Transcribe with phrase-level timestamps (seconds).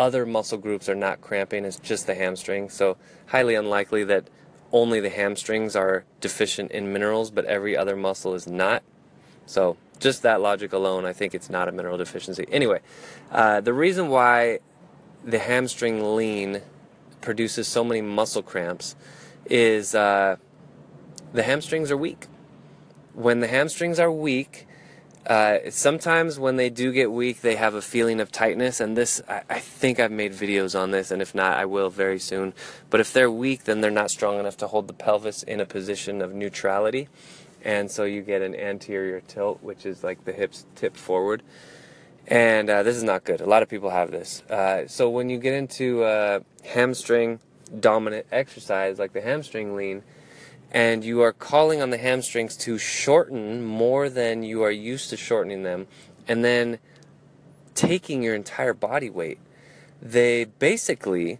[0.00, 2.70] other muscle groups are not cramping, it's just the hamstring.
[2.70, 4.28] So, highly unlikely that
[4.72, 8.82] only the hamstrings are deficient in minerals, but every other muscle is not.
[9.44, 12.46] So, just that logic alone, I think it's not a mineral deficiency.
[12.50, 12.80] Anyway,
[13.30, 14.60] uh, the reason why
[15.22, 16.62] the hamstring lean
[17.20, 18.96] produces so many muscle cramps
[19.44, 20.36] is uh,
[21.34, 22.26] the hamstrings are weak.
[23.12, 24.66] When the hamstrings are weak,
[25.26, 29.20] uh, sometimes when they do get weak, they have a feeling of tightness, and this
[29.28, 32.54] I, I, think I've made videos on this, and if not, I will very soon.
[32.88, 35.66] But if they're weak, then they're not strong enough to hold the pelvis in a
[35.66, 37.08] position of neutrality,
[37.62, 41.42] and so you get an anterior tilt, which is like the hips tip forward,
[42.26, 43.42] and uh, this is not good.
[43.42, 44.40] A lot of people have this.
[44.48, 47.40] Uh, so when you get into hamstring
[47.78, 50.02] dominant exercise, like the hamstring lean
[50.70, 55.16] and you are calling on the hamstrings to shorten more than you are used to
[55.16, 55.86] shortening them,
[56.28, 56.78] and then
[57.74, 59.38] taking your entire body weight,
[60.00, 61.38] they basically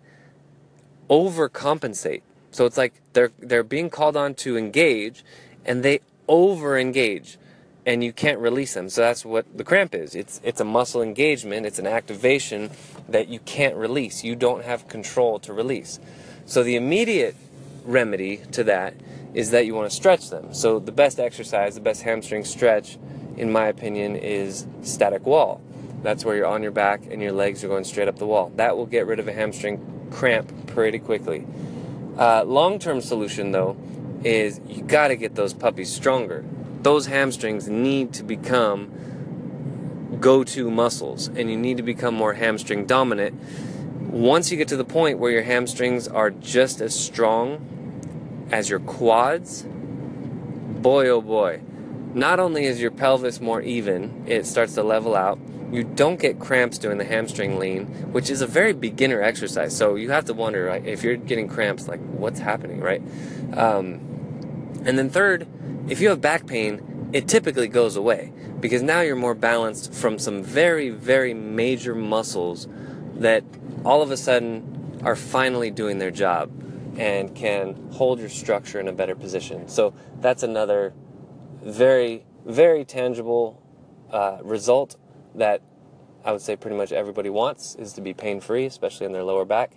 [1.09, 2.23] overcompensate.
[2.51, 5.25] So it's like they're they're being called on to engage,
[5.65, 7.39] and they over engage,
[7.87, 8.89] and you can't release them.
[8.89, 10.15] So that's what the cramp is.
[10.15, 11.67] It's it's a muscle engagement.
[11.67, 12.71] It's an activation
[13.09, 14.25] that you can't release.
[14.25, 16.01] You don't have control to release.
[16.47, 17.37] So the immediate
[17.85, 18.95] remedy to that
[19.35, 20.53] is that you want to stretch them.
[20.53, 22.99] So the best exercise, the best hamstring stretch,
[23.37, 25.61] in my opinion, is static wall.
[26.03, 28.53] That's where you're on your back and your legs are going straight up the wall.
[28.57, 31.47] That will get rid of a hamstring cramp pretty quickly.
[32.17, 33.77] Uh, Long term solution, though,
[34.25, 36.45] is you got to get those puppies stronger.
[36.83, 38.91] Those hamstrings need to become
[40.19, 43.41] go to muscles and you need to become more hamstring dominant.
[44.11, 47.80] Once you get to the point where your hamstrings are just as strong
[48.51, 51.61] as your quads, boy oh boy,
[52.15, 55.39] not only is your pelvis more even, it starts to level out.
[55.71, 59.77] You don't get cramps doing the hamstring lean, which is a very beginner exercise.
[59.77, 63.03] So you have to wonder right, if you're getting cramps, like what's happening, right?
[63.57, 64.01] Um,
[64.85, 65.47] and then third,
[65.89, 70.19] if you have back pain, it typically goes away because now you're more balanced from
[70.19, 72.67] some very, very major muscles
[73.15, 73.45] that
[73.85, 76.51] all of a sudden are finally doing their job
[77.01, 79.67] and can hold your structure in a better position.
[79.69, 80.93] So that's another
[81.63, 83.63] very, very tangible
[84.13, 84.97] uh, result
[85.35, 85.63] that
[86.27, 89.25] I would say pretty much everybody wants is to be pain free, especially in their
[89.25, 89.73] lower back.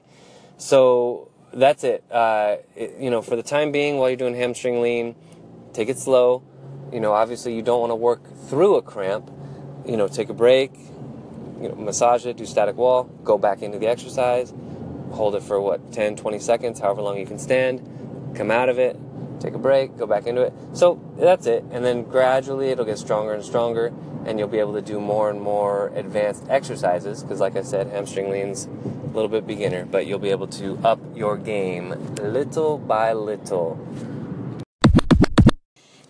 [0.58, 2.04] So that's it.
[2.12, 2.98] Uh, it.
[3.00, 5.16] You know, for the time being, while you're doing hamstring lean,
[5.72, 6.44] take it slow.
[6.92, 9.32] You know, obviously you don't want to work through a cramp.
[9.86, 10.74] You know, take a break.
[11.62, 14.54] You know, massage it, do static wall, go back into the exercise
[15.14, 18.80] hold it for what 10 20 seconds however long you can stand come out of
[18.80, 18.98] it
[19.44, 20.54] take a break go back into it.
[20.74, 21.66] So that's it.
[21.72, 23.94] And then gradually it'll get stronger and stronger
[24.26, 27.88] and you'll be able to do more and more advanced exercises because like i said
[27.88, 32.78] hamstring leans a little bit beginner but you'll be able to up your game little
[32.78, 33.76] by little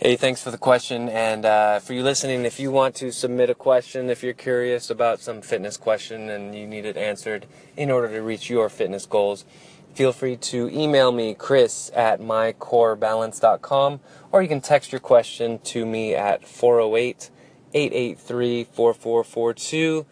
[0.03, 1.07] Hey, thanks for the question.
[1.07, 4.89] And uh, for you listening, if you want to submit a question, if you're curious
[4.89, 7.45] about some fitness question and you need it answered
[7.77, 9.45] in order to reach your fitness goals,
[9.94, 14.01] feel free to email me, chris at mycorebalance.com,
[14.33, 17.29] or you can text your question to me at 408
[17.73, 20.05] 883 4442.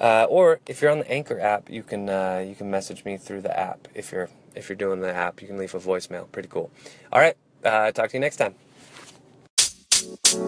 [0.00, 3.16] Uh, or if you're on the Anchor app, you can uh, you can message me
[3.16, 3.86] through the app.
[3.94, 6.32] If you're if you're doing the app, you can leave a voicemail.
[6.32, 6.72] Pretty cool.
[7.12, 8.56] All right, uh, talk to you next time
[10.32, 10.38] you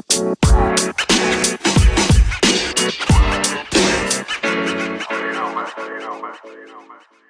[6.66, 7.27] know, man.